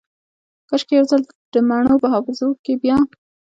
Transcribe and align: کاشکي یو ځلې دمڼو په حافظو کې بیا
کاشکي 0.69 0.93
یو 0.97 1.05
ځلې 1.09 1.27
دمڼو 1.53 1.95
په 2.01 2.07
حافظو 2.13 2.49
کې 2.63 2.73
بیا 2.81 2.97